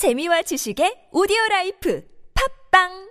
[0.00, 2.00] 재미와 지식의 오디오 라이프.
[2.32, 3.09] 팝빵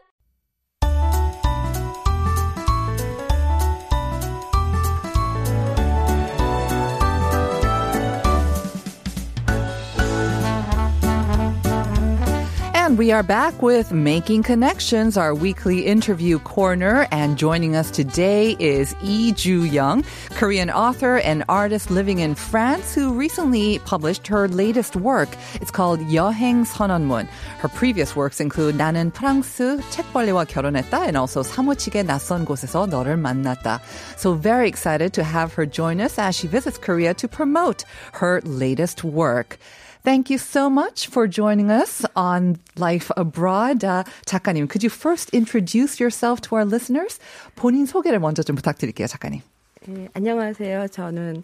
[12.89, 17.07] And we are back with Making Connections, our weekly interview corner.
[17.11, 22.95] And joining us today is Lee Ju Young, Korean author and artist living in France,
[22.95, 25.29] who recently published her latest work.
[25.55, 27.27] It's called 여행 선언문.
[27.59, 33.81] Her previous works include 나는 프랑스 책벌레와 결혼했다 and also 사무치게 낯선 곳에서 너를 만났다.
[34.17, 37.85] So very excited to have her join us as she visits Korea to promote
[38.15, 39.59] her latest work.
[40.04, 43.84] Thank you so much for joining us on Life Abroad.
[43.84, 47.20] Uh, 작가님, could you first introduce yourself to our listeners?
[47.56, 49.42] 본인 소개를 먼저 좀 부탁드릴게요, 작가님.
[49.88, 50.88] 네, 안녕하세요.
[50.88, 51.44] 저는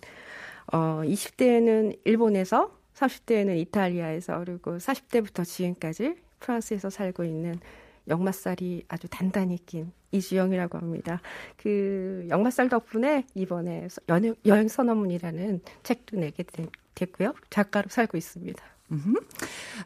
[0.71, 7.59] 어 20대에는 일본에서 30대에는 이탈리아에서 그리고 40대부터 지금까지 프랑스에서 살고 있는
[8.07, 11.21] 역마살이 아주 단단히 낀 이주영이라고 합니다.
[11.57, 13.87] 그 역마살 덕분에 이번에
[14.45, 17.33] 여행, 선언문이라는 책도 내게 된, 됐고요.
[17.49, 18.63] 작가로 살고 있습니다.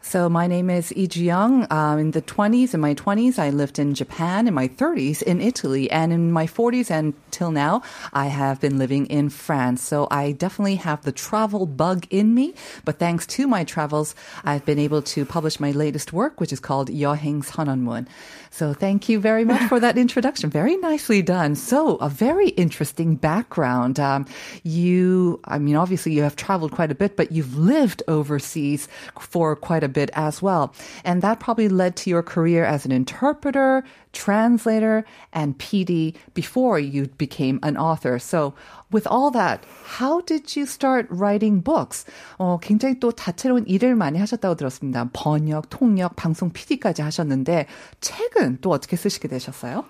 [0.02, 1.68] So my name is Lee Young.
[1.70, 4.48] Um, in the 20s, in my 20s, I lived in Japan.
[4.48, 7.84] In my 30s, in Italy, and in my 40s and till now,
[8.14, 9.84] I have been living in France.
[9.84, 12.54] So I definitely have the travel bug in me.
[12.86, 16.62] But thanks to my travels, I've been able to publish my latest work, which is
[16.62, 18.08] called Yoheng Sanonmun.
[18.52, 20.50] So thank you very much for that introduction.
[20.50, 21.56] Very nicely done.
[21.56, 24.00] So a very interesting background.
[24.00, 24.26] Um,
[24.64, 28.88] you, I mean, obviously you have traveled quite a bit, but you've lived overseas
[29.20, 30.74] for quite a bit as well.
[31.04, 37.08] And that probably led to your career as an interpreter, translator, and PD before you
[37.18, 38.20] became an author.
[38.20, 38.54] So
[38.92, 39.66] with all that,
[40.00, 42.06] how did you start writing books?
[42.40, 45.10] 어, 굉장히 또 다채로운 일을 많이 하셨다고 들었습니다.
[45.14, 47.68] 번역, 통역, 방송 PD까지 하셨는데
[48.02, 49.86] 책은 또 어떻게 쓰시게 되셨어요?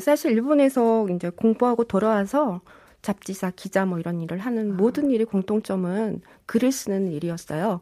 [0.00, 2.60] 사실 일본에서 이제 공부하고 돌아와서
[3.02, 7.80] 잡지사, 기자 뭐 이런 일을 하는 모든 일의 공통점은 글을 쓰는 일이었어요.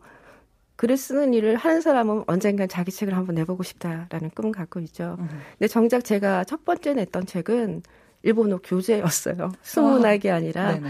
[0.81, 5.19] 글을 쓰는 일을 하는 사람은 언젠간 자기 책을 한번 내보고 싶다라는 꿈을 갖고 있죠.
[5.59, 7.83] 근데 정작 제가 첫 번째 냈던 책은
[8.23, 9.53] 일본어 교재였어요.
[9.61, 10.73] 수문학이 아니라.
[10.73, 10.89] 네네.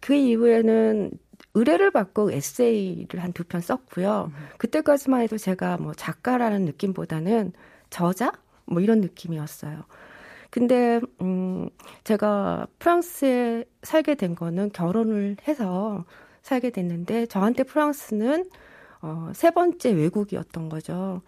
[0.00, 1.10] 그 이후에는
[1.54, 4.30] 의뢰를 받고 에세이를 한 두 편 썼고요.
[4.58, 7.52] 그때까지만 해도 제가 뭐 작가라는 느낌보다는
[7.88, 8.32] 저자?
[8.66, 9.84] 뭐 이런 느낌이었어요.
[10.50, 11.70] 근데, 음,
[12.04, 16.04] 제가 프랑스에 살게 된 거는 결혼을 해서
[16.42, 18.50] 살게 됐는데, 저한테 프랑스는
[19.02, 21.22] 어, 세 번째 외국이었던 거죠.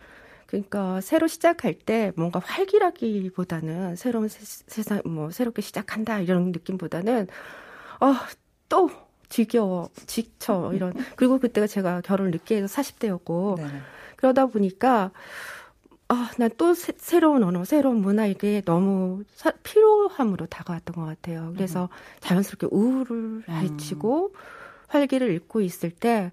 [0.46, 7.26] 그러니까 새로 시작할 때 뭔가 활기라기보다는 새로운 세 상 뭐 새롭게 시작한다 이런 느낌보다는
[8.00, 8.90] 어또
[9.30, 13.66] 지겨워 지쳐 이런 그리고 그때가 제가 결혼 을 늦게 해서 40대였고 네.
[14.16, 15.10] 그러다 보니까
[16.08, 21.52] 아난 또 새로운 언어 새로운 문화 이게 너무 사, 필요함으로 다가왔던 것 같아요.
[21.54, 21.88] 그래서 음.
[22.20, 24.38] 자연스럽게 우울을 헤치고 음.
[24.88, 26.30] 활기를 잃고 있을 때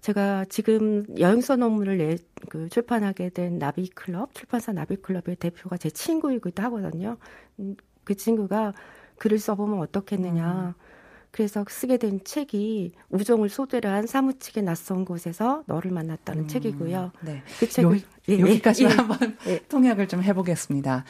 [0.00, 2.16] 제가 지금 여행선 업무를 내,
[2.48, 7.16] 그 출판하게 된 나비클럽, 출판사 나비클럽의 대표가 제 친구이기도 하거든요.
[7.58, 8.72] 음, 그 친구가
[9.18, 10.74] 글을 써보면 어떻겠느냐.
[10.76, 10.90] 음.
[11.30, 17.12] 그래서 쓰게 된 책이 우정을 소재로 한 사무치게 낯선 곳에서 너를 만났다는 음, 책이고요.
[17.20, 17.42] 네.
[17.60, 19.60] 그 책을 요, 예, 여기까지 예, 한번 예.
[19.68, 21.04] 통역을 좀 해보겠습니다.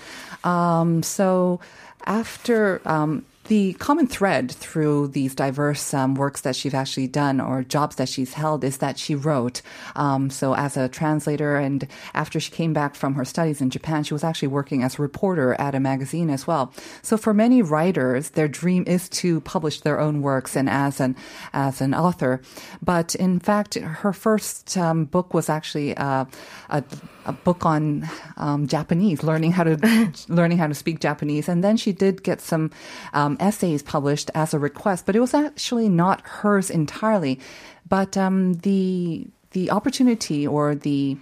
[0.45, 1.59] Um, so
[2.07, 7.65] after um, the common thread through these diverse um, works that she's actually done or
[7.65, 9.63] jobs that she's held is that she wrote.
[9.97, 14.05] Um, so as a translator, and after she came back from her studies in Japan,
[14.05, 16.73] she was actually working as a reporter at a magazine as well.
[17.03, 21.17] So for many writers, their dream is to publish their own works and as an
[21.53, 22.41] as an author.
[22.83, 26.27] But in fact, her first um, book was actually uh,
[26.69, 26.85] a,
[27.27, 31.77] a, book on um, Japanese, learning how to learning how to speak Japanese, and then
[31.77, 32.71] she did get some
[33.31, 37.39] um, essays published as a request, but it was actually not hers entirely.
[37.89, 41.17] But um, the the opportunity or the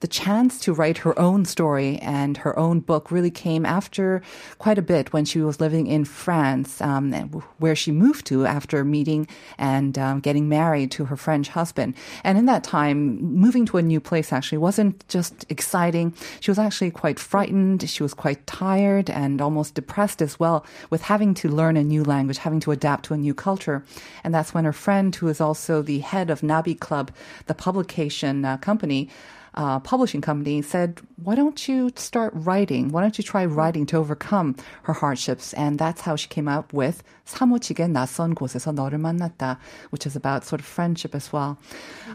[0.00, 4.22] the chance to write her own story and her own book really came after
[4.58, 7.12] quite a bit when she was living in France, um,
[7.58, 9.26] where she moved to after meeting
[9.58, 11.94] and um, getting married to her French husband.
[12.22, 16.14] And in that time, moving to a new place actually wasn't just exciting.
[16.40, 17.88] She was actually quite frightened.
[17.88, 22.04] She was quite tired and almost depressed as well with having to learn a new
[22.04, 23.84] language, having to adapt to a new culture.
[24.22, 27.10] And that's when her friend, who is also the head of Nabi Club,
[27.46, 29.08] the publication uh, company,
[29.57, 32.89] uh, publishing company said, "Why don't you start writing?
[32.89, 36.73] Why don't you try writing to overcome her hardships?" And that's how she came up
[36.73, 39.57] with 사무치게 낯선 곳에서 너를 만났다,
[39.91, 41.57] which is about sort of friendship as well.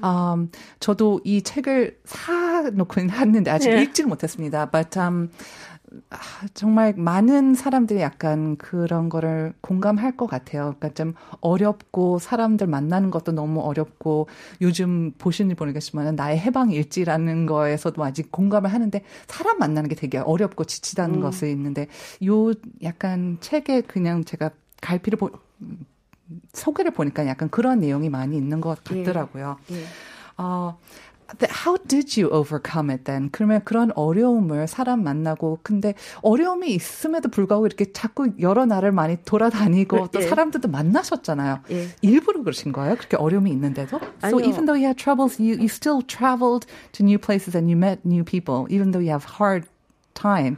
[0.02, 3.82] Um, 저도 이 책을 사놓고 했는데 아직 네.
[3.82, 4.70] 읽지는 못했습니다.
[4.70, 5.30] But um,
[6.09, 6.17] 아,
[6.53, 10.75] 정말 많은 사람들이 약간 그런 거를 공감할 것 같아요.
[10.77, 14.27] 그러니까 좀 어렵고 사람들 만나는 것도 너무 어렵고
[14.61, 20.63] 요즘 보시는 모르겠지만 나의 해방 일지라는 거에서도 아직 공감을 하는데 사람 만나는 게 되게 어렵고
[20.63, 21.21] 지치다는 음.
[21.21, 21.87] 것을 있는데
[22.25, 24.51] 요 약간 책에 그냥 제가
[24.81, 25.31] 갈피를 보
[26.53, 29.57] 소개를 보니까 약간 그런 내용이 많이 있는 것 같더라고요.
[29.71, 29.83] 예.
[30.37, 31.12] 어, th-
[31.50, 33.28] how did you overcome it then?
[33.30, 40.08] 그러면 그런 어려움을 사람 만나고 근데 어려움이 있음에도 불구하고 이렇게 자꾸 여러 나라를 많이 돌아다니고
[40.08, 40.26] 또 예.
[40.26, 41.60] 사람들도 만나셨잖아요.
[41.70, 41.88] 예.
[42.00, 42.96] 일부러 그러신 거예요?
[42.96, 44.00] 그렇게 어려움이 있는데도?
[44.24, 44.48] So 아니요.
[44.48, 48.00] even though you had troubles, you, you still traveled to new places and you met
[48.06, 49.68] new people, even though you have hard
[50.14, 50.56] time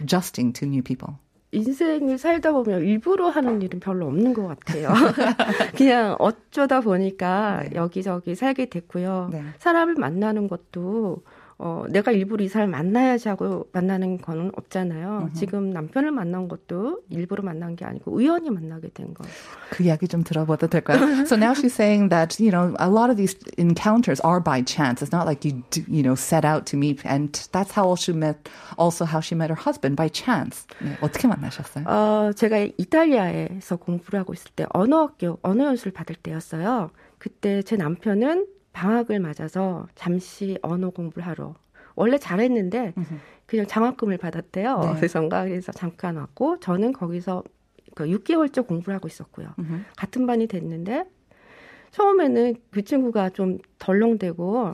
[0.00, 1.14] adjusting to new people.
[1.55, 4.89] 인생을 살다 보면 일부러 하는 일은 별로 없는 것 같아요.
[5.75, 7.75] 그냥 어쩌다 보니까 네.
[7.75, 9.29] 여기저기 살게 됐고요.
[9.31, 9.43] 네.
[9.59, 11.23] 사람을 만나는 것도
[11.57, 15.29] 어, 내가 일부러 이 사람을 만나야지 하고 만나는 거는 없잖아요.
[15.33, 19.31] 지금 남편을 만난 것도 일부러 만난 게 아니고 우연히 만나게 된 거예요.
[19.69, 20.99] 그 이야기 좀 들어봐도 될까요?
[21.25, 25.01] so now she's saying that you know a lot of these encounters are by chance.
[25.01, 28.11] It's not like you do, you know set out to meet, and that's how she
[28.11, 28.49] met.
[28.77, 30.67] Also, how she met her husband by chance.
[30.83, 31.85] 네, 어떻게 만나셨어요?
[31.87, 36.91] 어, 제가 이탈리아에서 공부를 하고 있을 때 언어 학교, 언어 연수를 받을 때였어요.
[37.17, 41.55] 그때 제 남편은 방학을 맞아서 잠시 언어 공부를 하러.
[41.95, 42.93] 원래 잘했는데
[43.45, 44.79] 그냥 장학금을 받았대요.
[44.79, 44.93] 네.
[44.99, 47.41] 그래서인가 그래서 잠깐 왔고 저는 거기서
[47.95, 49.47] 그 6개월째 공부를 하고 있었고요.
[49.95, 51.05] 같은 반이 됐는데
[51.91, 54.73] 처음에는 그 친구가 좀 덜렁대고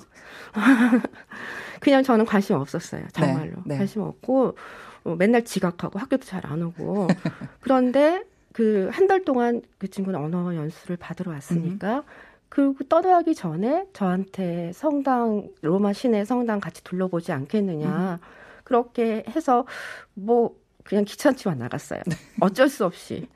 [1.80, 3.04] 그냥 저는 관심 없었어요.
[3.14, 3.78] 정말로 네, 네.
[3.78, 4.56] 관심 없고
[5.04, 7.08] 어, 맨날 지각하고 학교도 잘 안 오고
[7.62, 12.04] 그런데 그 한 달 동안 그 친구는 언어 연수를 받으러 왔으니까
[12.52, 18.20] 그리고 떠나기 전에 저한테 성당 로마 시내 성당 같이 둘러보지 않겠느냐
[18.66, 19.66] 그렇게 해서
[20.14, 20.54] 뭐
[20.84, 22.02] 그냥 귀찮지만 나갔어요.
[22.42, 23.30] 어쩔 수 없이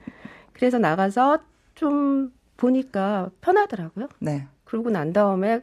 [0.51, 1.39] 그래서 나가서
[1.75, 4.09] 좀 보니까 편하더라고요.
[4.19, 4.49] 네.
[4.65, 5.61] 그러고 난 다음에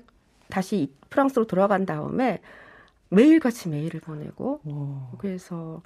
[0.49, 2.41] 다시 프랑스로 돌아간 다음에
[3.11, 5.83] 매일같이 메일을 보내고 오, 그래서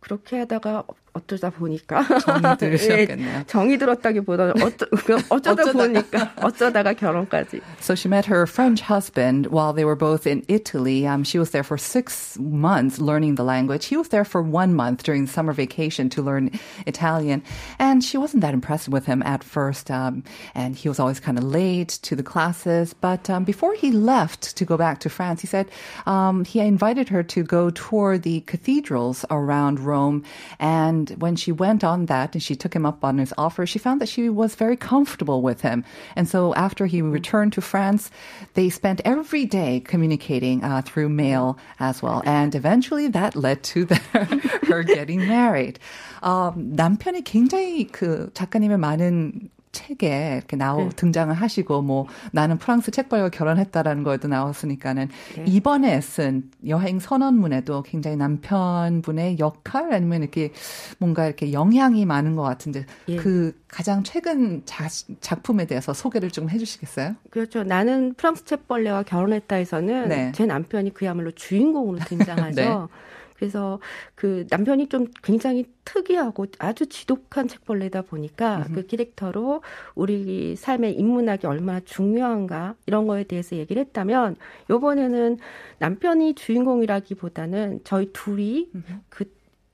[0.00, 0.84] 그렇게 하다가
[1.15, 3.39] 어쩌다 보니까 정이 들으셨겠네요.
[3.39, 5.71] 예, 정이 들었다기보다는 어쩌, 그냥 어쩌다 어쩌다가.
[5.73, 11.05] 보니까 어쩌다가 결혼까지 So she met her French husband while they were both in Italy.
[11.05, 13.87] Um, she was there for six months learning the language.
[13.87, 16.49] He was there for one month during the summer vacation to learn
[16.87, 17.43] Italian.
[17.77, 19.91] And she wasn't that impressed with him at first.
[19.91, 20.23] Um,
[20.55, 22.93] and he was always kind of late to the classes.
[22.93, 25.67] But um, before he left to go back to France, he said
[26.05, 30.23] um, he invited her to go tour the cathedrals around Rome.
[30.57, 33.79] And when she went on that and she took him up on his offer, she
[33.79, 35.83] found that she was very comfortable with him.
[36.15, 38.09] And so after he returned to France,
[38.53, 42.21] they spent every day communicating uh, through mail as well.
[42.25, 44.27] And eventually that led to their,
[44.67, 45.79] her getting married.
[46.21, 53.28] 어, 남편이 굉장히 그 작가님의 많은 책에 이렇게 나오 등장을 하시고 뭐 나는 프랑스 책벌과
[53.28, 55.08] 결혼했다라는 거에도 나왔으니까는
[55.44, 60.52] 이번에 쓴 여행 선언문에도 굉장히 남편분의 역할 아니면 이렇게
[60.98, 63.16] 뭔가 이렇게 영향이 많은 것 같은데 예.
[63.16, 64.88] 그 가장 최근 자,
[65.20, 67.16] 작품에 대해서 소개를 좀 해주시겠어요?
[67.30, 67.62] 그렇죠.
[67.62, 70.32] 나는 프랑스 책벌레와 결혼했다에서는 네.
[70.34, 72.88] 제 남편이 그야말로 주인공으로 등장하죠.
[73.36, 73.38] 네.
[73.38, 73.78] 그래서
[74.14, 79.62] 그 남편이 좀 굉장히 특이하고 아주 지독한 책벌레다 보니까 그 캐릭터로
[79.94, 84.36] 우리 삶의 인문학이 얼마나 중요한가 이런 거에 대해서 얘기를 했다면
[84.70, 85.38] 요번에는
[85.78, 88.70] 남편이 주인공이라기보다는 저희 둘이
[89.08, 89.24] 그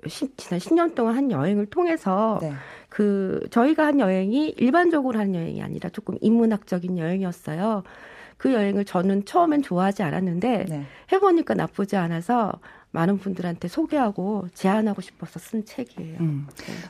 [0.09, 2.53] 시- 지난 10년 동안 한 여행을 통해서 네.
[2.89, 7.85] 그 저희가 한 여행이 일반적으로 한 여행이 아니라 조금 인문학적인 여행이었어요.
[8.37, 10.87] 그 여행을 저는 처음엔 좋아하지 않았는데 네.
[11.13, 12.53] 해보니까 나쁘지 않아서
[12.92, 16.18] 많은 분들한테 소개하고 제안하고 싶어서 쓴 책이에요.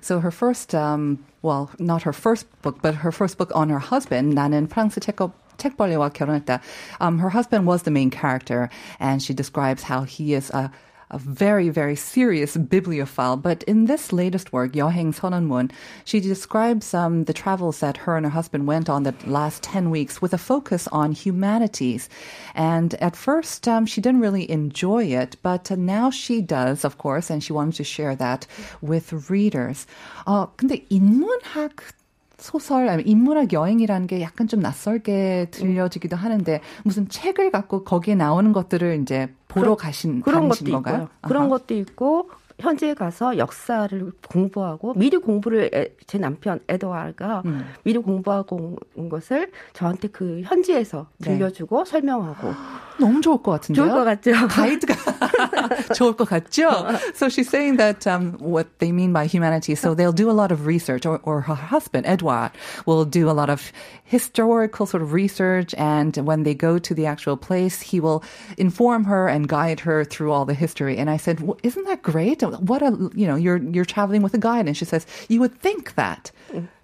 [0.01, 3.79] So her first, um, well, not her first book, but her first book on her
[3.79, 6.61] husband, 나는 프랑스 책거 책벌레와 결혼했다.
[7.01, 8.69] Um, her husband was the main character,
[8.99, 10.69] and she describes how he is a
[11.11, 13.37] a very, very serious bibliophile.
[13.37, 15.71] But in this latest work, 여행 선언문,
[16.03, 19.89] she describes um, the travels that her and her husband went on the last 10
[19.89, 22.09] weeks with a focus on humanities.
[22.55, 26.97] And at first, um, she didn't really enjoy it, but uh, now she does, of
[26.97, 28.45] course, and she wanted to share that
[28.81, 29.85] with readers.
[30.25, 31.93] 어, 근데 인문학
[32.42, 38.52] 소설 아니면 인문학 여행이라는 게 약간 좀 낯설게 들려지기도 하는데 무슨 책을 갖고 거기에 나오는
[38.52, 40.94] 것들을 이제 보러 그런, 가신 그런 것도 건가요?
[40.94, 41.08] 있고요.
[41.22, 47.64] 그런 것도 있고 현지에 가서 역사를 공부하고 미리 공부를 애, 제 남편 에드와가 음.
[47.82, 51.32] 미리 공부하고 온 것을 저한테 그 현지에서 네.
[51.38, 51.90] 들려주고 네.
[51.90, 52.52] 설명하고
[52.99, 53.85] 너무 좋을 것 같은데요.
[53.85, 54.47] 좋을 것 같죠.
[54.47, 56.87] 가이드가 좋을 것 같죠.
[57.13, 59.75] So she's saying that um, what they mean by humanity.
[59.75, 62.51] So they'll do a lot of research, or, or her husband Edouard
[62.85, 63.71] will do a lot of
[64.03, 68.23] historical sort of research, and when they go to the actual place, he will
[68.57, 70.97] inform her and guide her through all the history.
[70.97, 72.41] And I said, well, "Isn't that great?
[72.41, 75.59] What a you know, you're you're traveling with a guide." And she says, "You would
[75.61, 76.31] think that."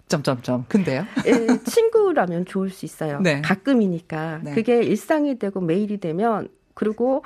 [0.09, 0.65] 점점점.
[0.67, 1.05] 근데요?
[1.25, 3.19] 예, 친구라면 좋을 수 있어요.
[3.21, 3.41] 네.
[3.41, 4.41] 가끔이니까.
[4.43, 4.51] 네.
[4.53, 7.23] 그게 일상이 되고 매일이 되면 그리고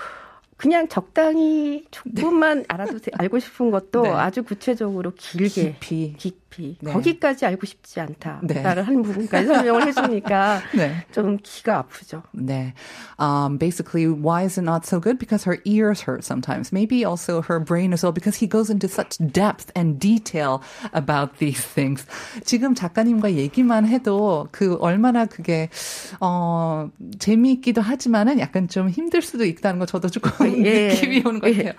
[0.57, 2.65] 그냥 적당히 조금만 네.
[2.67, 4.09] 알아도 알고 싶은 것도 네.
[4.09, 6.91] 아주 구체적으로 길게 깊이, 깊이 네.
[6.91, 8.41] 거기까지 알고 싶지 않다.
[8.43, 8.61] 네.
[8.61, 11.05] 라는 한 부분까지 설명을 해주니까 네.
[11.11, 12.23] 좀 기가 아프죠.
[12.31, 12.73] 네.
[13.19, 15.17] Um, basically, why is it not so good?
[15.17, 16.71] Because her ears hurt sometimes.
[16.71, 20.61] Maybe also her brain as well, because he goes into such depth and detail
[20.93, 22.05] about these things.
[22.43, 25.69] 지금 작가님과 얘기만 해도 그 얼마나 그게
[26.19, 30.89] 어 재미있기도 하지만은 약간 좀 힘들 수도 있다는 거 저도 조금 예.
[30.89, 31.69] 느낌이 오는 것 같아요.
[31.69, 31.73] 예.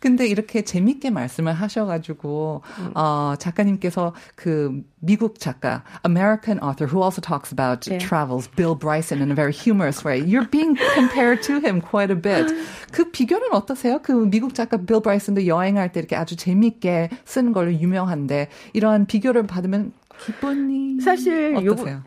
[0.00, 2.90] 근데 이렇게 재밌게 말씀을 하셔가지고 음.
[2.94, 7.98] 어, 작가님께서 그 미국 작가, American author who also talks about 예.
[7.98, 10.18] travels, Bill Bryson in a very humorous way.
[10.18, 12.52] You're being compared to him quite a bit.
[12.92, 14.00] 그 비교는 어떠세요?
[14.02, 19.46] 그 미국 작가 빌 브라이슨도 여행할 때 이렇게 아주 재밌게 쓰는 걸로 유명한데 이러한 비교를
[19.46, 21.96] 받으면 기분이 사실 어떠세요?
[21.96, 22.02] 요,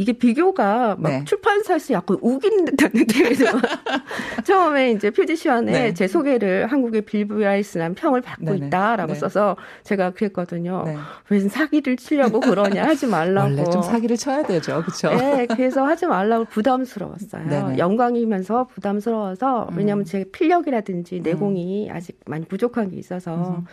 [0.00, 1.24] 이게 비교가 막 네.
[1.26, 3.60] 출판사에서 약간 우기는 듯한 느낌이 들어요.
[4.46, 5.92] 처음에 이제 표지시안에 네.
[5.92, 8.68] 제 소개를 한국의 빌브라이스란 평을 받고 네네.
[8.68, 9.18] 있다라고 네.
[9.18, 10.84] 써서 제가 그랬거든요.
[10.86, 10.96] 네.
[11.28, 13.50] 왜 사기를 치려고 그러냐 하지 말라고.
[13.50, 15.10] 원래 좀 사기를 쳐야 되죠, 그렇죠?
[15.14, 17.48] 네, 그래서 하지 말라고 부담스러웠어요.
[17.48, 17.76] 네네.
[17.76, 20.06] 영광이면서 부담스러워서 왜냐하면 음.
[20.06, 21.94] 제 필력이라든지 내공이 음.
[21.94, 23.58] 아직 많이 부족한 게 있어서.
[23.58, 23.66] 음.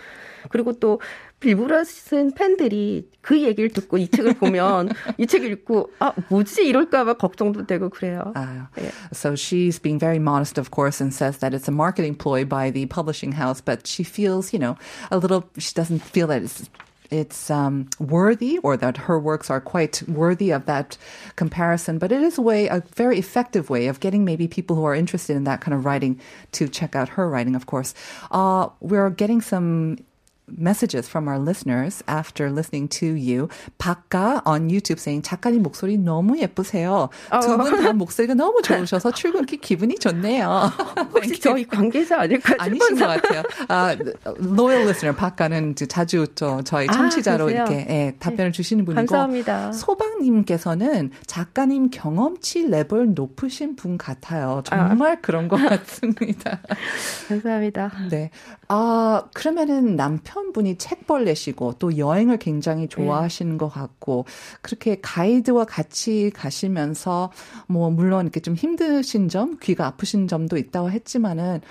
[0.50, 1.00] 그리고 또
[1.43, 7.67] 빌브라슨 팬들이 그 얘기를 듣고 이 책을 보면 이 책을 읽고 아 뭐지 이럴까봐 걱정도
[7.67, 8.33] 되고 그래요.
[8.37, 8.93] Uh, yeah.
[9.13, 12.71] So she's being very modest, of course, and says that it's a marketing ploy by
[12.71, 14.77] the publishing house, but she feels, you know,
[15.11, 15.45] a little.
[15.59, 16.71] She doesn't feel that it's
[17.13, 20.97] it's um, worthy or that her works are quite worthy of that
[21.37, 21.99] comparison.
[21.99, 24.95] But it is a way, a very effective way of getting maybe people who are
[24.95, 26.19] interested in that kind of writing
[26.53, 27.95] to check out her writing, of course.
[28.31, 29.99] Uh, we're getting some
[30.50, 33.50] messages from our listeners after listening to you.
[33.78, 37.10] 박가 on YouTube saying 작가님 목소리 너무 예쁘세요.
[37.42, 40.72] 두 분 다 목소리가 너무 좋으셔서 출근길 기분이 좋네요.
[41.14, 43.44] 혹시 저희 관계자 아닐까 아니신 것 같아요.
[43.68, 43.96] 아,
[44.40, 49.72] loyal listener 박가는 자주 저 저희 청취자로 아, 이렇게 예, 답변을 주시는 분이고 감사합니다.
[49.74, 54.62] 소방님께서는 작가님 경험치 레벨 높으신 분 같아요.
[54.66, 55.22] 정말 아.
[55.22, 56.60] 그런 것 같습니다.
[57.28, 57.92] 감사합니다.
[58.10, 58.32] 네.
[58.70, 62.88] 아 그러면은 남편 남편분이 책벌레시고 또 여행을 굉장히 네.
[62.88, 63.58] 좋아하시는 네.
[63.58, 64.26] 것 같고
[64.62, 67.32] 그렇게 가이드와 같이 가시면서
[67.68, 71.62] 뭐 물론 이렇게 좀 힘드신 점, 귀가 아프신 점도 있다고 했지만은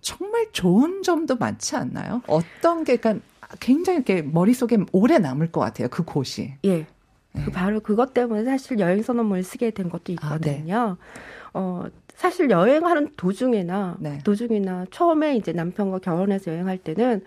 [0.00, 2.22] 정말 좋은 점도 많지 않나요?
[2.26, 3.24] 어떤 게 그러니까
[3.60, 5.88] 굉장히 이렇게 머릿속에 오래 남을 것 같아요.
[5.88, 6.54] 그 곳이.
[6.64, 6.86] 예.
[7.34, 7.44] 네.
[7.44, 10.76] 그 바로 그것 때문에 사실 여행 선언문을 쓰게 된 것도 있거든요.
[10.76, 10.96] 아, 네.
[11.54, 14.18] 어, 사실 여행하는 도중에나 네.
[14.24, 17.22] 도중이나 처음에 이제 남편과 결혼해서 여행할 때는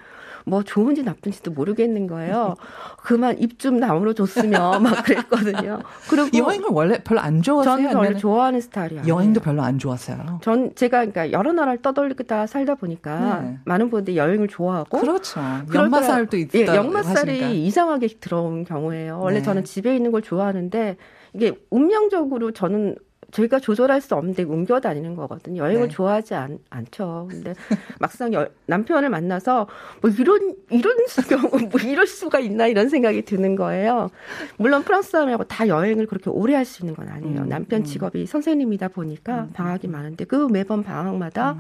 [0.48, 2.56] 뭐 좋은지 나쁜지도 모르겠는 거예요.
[3.04, 5.80] 그만 입 좀 나무로 줬으면 막 그랬거든요.
[6.10, 7.90] 그리고 여행을 원래 별로 안 좋아하세요?
[7.90, 9.04] 저는 별로 좋아하는 스타일이에요.
[9.08, 10.40] 여행도 별로 안 좋아하세요.
[10.44, 13.58] 전 제가 그러니까 여러 나라를 떠돌리다 살다 보니까 네.
[13.66, 15.40] 많은 분들이 여행을 좋아하고 그렇죠.
[15.74, 16.60] 연마살도 있다.
[16.60, 17.48] 예, 하시니까.
[17.50, 19.20] 이상하게 들어온 경우예요.
[19.20, 19.44] 원래 네.
[19.44, 20.98] 저는 집에 있는 걸 좋아하는데
[21.34, 22.96] 이게 운명적으로 저는
[23.36, 25.62] 저희가 조절할 수 없는데 옮겨 다니는 거거든요.
[25.62, 25.94] 여행을 네.
[25.94, 27.28] 좋아하지 않, 않죠.
[27.30, 27.54] 근데
[28.00, 29.68] 막상 여, 남편을 만나서
[30.02, 30.96] 뭐 이런 이런
[31.30, 34.10] 경우 뭐 이럴 수가 있나 이런 생각이 드는 거예요.
[34.58, 37.42] 물론 프랑스 사람하고 다 여행을 그렇게 오래 할 수 있는 건 아니에요.
[37.42, 37.84] 음, 남편 음.
[37.84, 38.26] 직업이 음.
[38.26, 39.50] 선생님이다 보니까 음.
[39.54, 41.60] 방학이 많은데 그 매번 방학마다 음.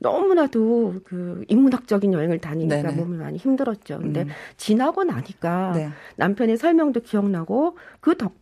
[0.00, 2.92] 너무나도 그 인문학적인 여행을 다니니까 네네.
[2.92, 4.00] 몸이 많이 힘들었죠.
[4.00, 4.28] 근데 음.
[4.58, 5.88] 지나고 나니까 네.
[6.16, 8.34] 남편의 설명도 기억나고 그 덕,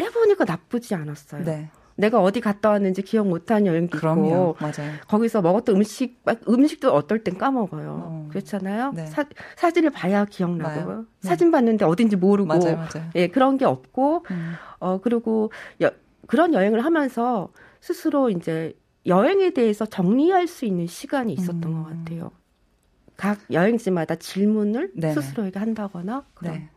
[0.00, 1.44] 해보니까 나쁘지 않았어요.
[1.44, 1.70] 네.
[1.96, 4.26] 내가 어디 갔다 왔는지 기억 못하는 여행도 그럼요.
[4.26, 4.92] 있고 맞아요.
[5.06, 8.02] 거기서 먹었던 음식 음식도 어떨 땐 까먹어요.
[8.04, 8.28] 어.
[8.30, 8.92] 그렇잖아요.
[8.92, 9.06] 네.
[9.06, 9.24] 사,
[9.56, 11.02] 사진을 봐야 기억나고 네.
[11.20, 13.10] 사진 봤는데 어딘지 모르고 맞아요, 맞아요.
[13.14, 14.54] 예 그런 게 없고 음.
[14.80, 15.90] 어 그리고 여,
[16.26, 17.48] 그런 여행을 하면서
[17.80, 21.82] 스스로 이제 여행에 대해서 정리할 수 있는 시간이 있었던 음.
[21.84, 22.30] 것 같아요.
[23.16, 25.14] 각 여행지마다 질문을 네네.
[25.14, 26.54] 스스로에게 한다거나 그런.
[26.54, 26.68] 네.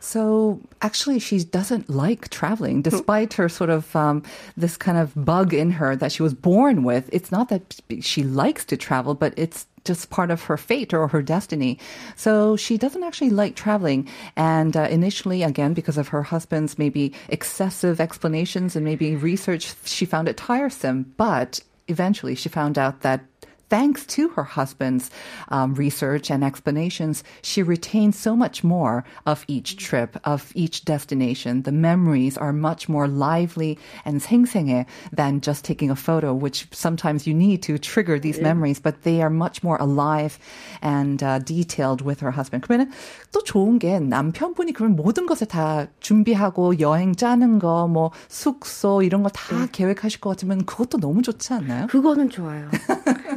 [0.00, 4.22] So actually, she doesn't like traveling, despite her sort of um,
[4.56, 7.08] this kind of bug in her that she was born with.
[7.12, 11.08] It's not that she likes to travel, but it's just part of her fate or
[11.08, 11.78] her destiny.
[12.14, 14.08] So she doesn't actually like traveling.
[14.36, 20.04] And uh, initially, again, because of her husband's maybe excessive explanations and maybe research, she
[20.04, 21.12] found it tiresome.
[21.16, 23.24] But eventually, she found out that
[23.69, 25.09] thanks to her husband's
[25.49, 31.63] um, research and explanations, she retained so much more of each trip, of each destination.
[31.63, 37.25] The memories are much more lively and 생생해 than just taking a photo, which sometimes
[37.25, 40.37] you need to trigger these memories, but they are much more alive
[40.83, 42.63] and uh, detailed with her husband.
[42.63, 42.91] 그러면
[43.31, 49.23] 또 좋은 게 남편분이 그런 모든 것을 다 준비하고 여행 짜는 거, 뭐 숙소 이런
[49.23, 51.87] 거 다 계획하실 것 같으면 그것도 너무 좋지 않나요?
[51.87, 52.69] 그거는 좋아요.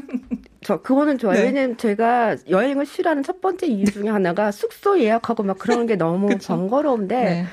[0.63, 1.37] 저 그거는 좋아요.
[1.39, 1.45] 네.
[1.45, 6.27] 왜냐면 제가 여행을 싫어하는 첫 번째 이유 중에 하나가 숙소 예약하고 막 그러는 게 너무
[6.45, 7.45] 번거로운데 네.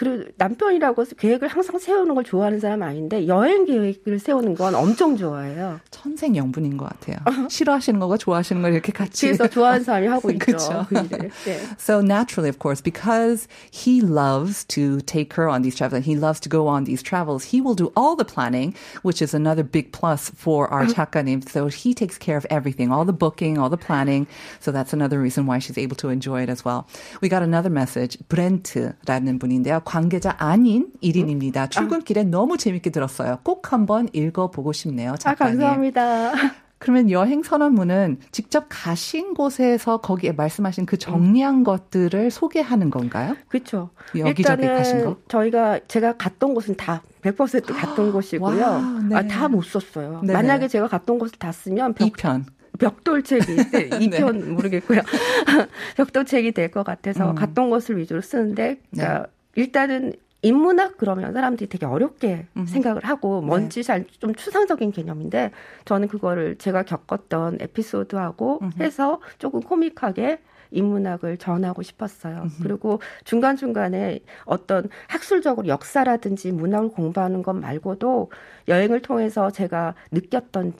[0.00, 5.78] 그리고 남편이라고 계획을 항상 세우는 걸 좋아하는 사람 아닌데 여행 계획을 세우는 건 엄청 좋아해요.
[5.90, 7.18] 천생연분인 것 같아요.
[7.50, 10.86] 싫어하시는 거가 좋아하시는 걸 이렇게 같이 그래서 좋아하는 사람이 하고 있죠.
[10.88, 11.60] 그 네.
[11.78, 16.40] So naturally, of course, because he loves to take her on these travels, he loves
[16.40, 19.92] to go on these travels, he will do all the planning, which is another big
[19.92, 21.46] plus for our 작가님.
[21.46, 24.26] So he takes care of everything, all the booking, all the planning.
[24.60, 26.88] So that's another reason why she's able to enjoy it as well.
[27.20, 28.16] We got another message.
[28.30, 29.82] 브렌트라는 분인데요.
[29.85, 31.69] 관계자 아닌 1인입니다.
[31.71, 32.23] 출근길에 아.
[32.25, 33.39] 너무 재밌게 들었어요.
[33.43, 35.15] 꼭 한번 읽어보고 싶네요.
[35.17, 35.61] 작가님.
[35.61, 36.33] 아, 감사합니다.
[36.77, 41.63] 그러면 여행 선언문은 직접 가신 곳에서 거기에 말씀하신 그 정리한 음.
[41.63, 43.35] 것들을 소개하는 건가요?
[43.47, 43.89] 그렇죠.
[44.17, 45.15] 여기저기 가신 거?
[45.29, 48.81] 저희가 제가 갔던 곳은 다 100% 갔던 곳이고요.
[49.09, 49.15] 네.
[49.15, 50.19] 아, 다 못 썼어요.
[50.21, 50.33] 네네.
[50.33, 52.43] 만약에 제가 갔던 곳을 다 쓰면 벽, 2편.
[52.77, 54.51] 벽돌책이 네, 2편 네.
[54.51, 54.99] 모르겠고요.
[55.97, 57.35] 벽돌책이 될 것 같아서 음.
[57.35, 59.25] 갔던 곳을 위주로 쓰는데 그러니까 네.
[59.55, 62.65] 일단은 인문학 그러면 사람들이 되게 어렵게 음.
[62.67, 63.47] 생각을 하고 네.
[63.47, 63.83] 뭔지 네.
[63.83, 65.51] 잘좀 추상적인 개념인데
[65.85, 68.71] 저는 그거를 제가 겪었던 에피소드하고 음.
[68.79, 72.43] 해서 조금 코믹하게 인문학을 전하고 싶었어요.
[72.43, 72.49] 음.
[72.61, 78.29] 그리고 중간중간에 어떤 학술적으로 역사라든지 문학을 공부하는 것 말고도
[78.67, 80.73] 여행을 통해서 제가 느꼈던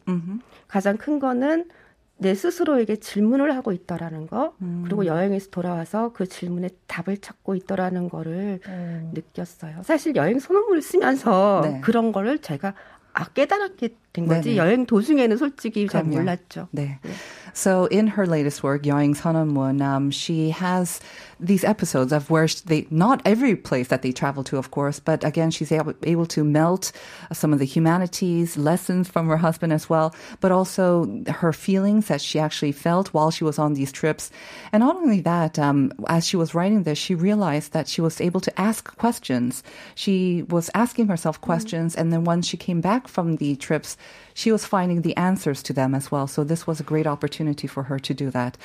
[0.67, 1.70] 가장 큰 거는
[2.17, 4.84] 내 스스로에게 질문을 하고 있더라는 거, 음.
[4.86, 9.12] 그리고 여행에서 돌아와서 그 질문에 답을 찾고 있더라는 거를 음.
[9.13, 9.84] 느꼈어요.
[9.84, 11.82] 사실 여행 선언문을 쓰면서 네.
[11.82, 12.73] 그런 거를 제가
[13.13, 14.57] 아 깨달았게 된 거지 네네.
[14.57, 16.68] 여행 도중에는 솔직히 잘 몰랐죠.
[16.73, 16.99] 네.
[17.03, 17.11] 네.
[17.55, 21.01] So in her latest work, 여행 선언문, um, she has
[21.40, 25.25] these episodes of where they not every place that they travel to, of course, but
[25.25, 26.92] again, she's able, able to melt
[27.33, 32.20] some of the humanities lessons from her husband as well, but also her feelings that
[32.20, 34.31] she actually felt while she was on these trips,
[34.73, 38.20] and not only that, um, as she was writing this, she realized that she was
[38.20, 39.62] able to ask questions.
[39.94, 42.01] She was asking herself questions, mm-hmm.
[42.01, 43.96] and then once she came back from the trips,
[44.35, 46.27] she was finding the answers to them as well.
[46.27, 48.59] So this was a great opportunity for her to do that.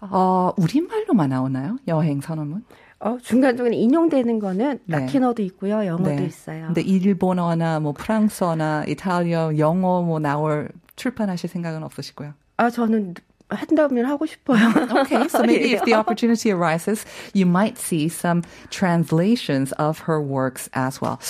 [0.00, 1.78] 어, 우리말로만 나오나요?
[1.88, 2.64] 여행 선언문?
[3.00, 4.98] 어, 중간중간에 인용되는 거는 네.
[4.98, 5.84] 라틴어도 있고요.
[5.84, 6.24] 영어도 네.
[6.26, 6.66] 있어요.
[6.66, 12.32] 근데 일본어나 뭐 프랑스어나 이탈리아, 영어 뭐 나올 출판하실 생각은 없으시고요.
[12.56, 13.14] 아, 저는
[13.48, 14.58] 한다면 하고 싶어요.
[15.02, 20.68] okay, so maybe if the opportunity arises, you might see some translations of her works
[20.74, 21.20] as well.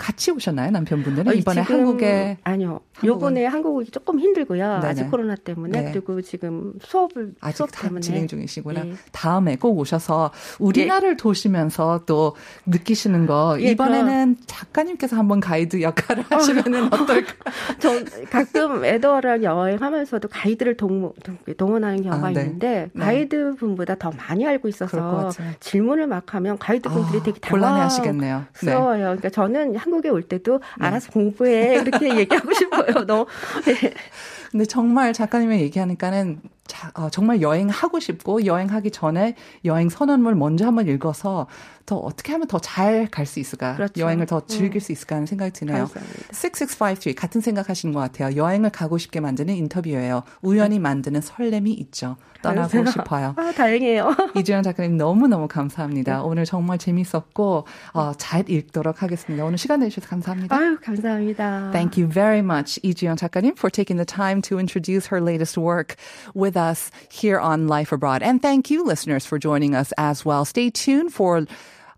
[0.00, 4.86] 같이 오셨나요 남편분들은 어, 이번에 한국에 아니요 요번에 한국 오기 조금 힘들고요 네네.
[4.86, 5.92] 아직 코로나 때문에 네.
[5.92, 8.94] 그리고 지금 수업을 아직 수업 때문에 진행 중이시구나 네.
[9.12, 11.16] 다음에 꼭 오셔서 우리나라를 네.
[11.16, 12.34] 도시면서 또
[12.64, 14.36] 느끼시는 거 예, 이번에는 그럼.
[14.46, 17.34] 작가님께서 한번 가이드 역할을 하시면은 어떨까
[17.78, 17.90] 저
[18.30, 21.12] 가끔 에더랑 여행하면서도 가이드를 동,
[21.58, 22.40] 동원하는 경우가 아, 네.
[22.40, 23.04] 있는데 네.
[23.04, 29.28] 가이드 분보다 더 많이 알고 있어서 질문을 막 하면 가이드 분들이 아, 되게 당황스러워요 그러니까
[29.28, 30.86] 저는 한 국에 올 때도 네.
[30.86, 33.06] 알아서 공부해 이렇게 얘기하고 싶어요.
[33.06, 33.26] 너.
[33.66, 33.94] 네.
[34.50, 40.86] 근데 정말 작가님이 얘기하니까는 자, 어, 정말 여행하고 싶고 여행하기 전에 여행 선언문을 먼저 한번
[40.86, 41.46] 읽어서
[41.86, 43.74] 더 어떻게 하면 더 잘 갈 수 있을까?
[43.74, 44.00] 그렇죠.
[44.00, 44.80] 여행을 더 즐길 음.
[44.80, 45.88] 수 있을까 하는 생각이 드네요.
[45.88, 46.28] 감사합니다.
[46.32, 48.36] 6653 같은 생각하시는 것 같아요.
[48.36, 50.22] 여행을 가고 싶게 만드는 인터뷰예요.
[50.42, 52.16] 우연히 만드는 설렘이 있죠.
[52.42, 53.34] 떠나고 싶어요.
[53.36, 54.14] 아, 다행이에요.
[54.38, 56.18] 이주연 작가님 너무너무 감사합니다.
[56.18, 56.22] 네.
[56.22, 59.44] 오늘 정말 재밌었고 어, 잘 읽도록 하겠습니다.
[59.44, 60.56] 오늘 시간 내주셔서 감사합니다.
[60.56, 61.70] 아유, 감사합니다.
[61.72, 65.96] Thank you very much, 이주연 작가님, for taking the time to introduce her latest work
[66.36, 68.22] with us here on Life Abroad.
[68.22, 70.44] And thank you, listeners, for joining us as well.
[70.44, 71.46] Stay tuned for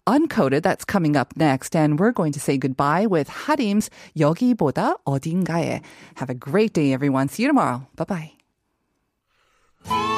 [0.06, 1.74] Uncoded, that's coming up next.
[1.74, 5.82] And we're going to say goodbye with Harim's 여기보다 어딘가에.
[6.16, 7.28] Have a great day, everyone.
[7.28, 7.86] See you tomorrow.
[7.96, 8.30] Bye
[9.84, 10.11] bye.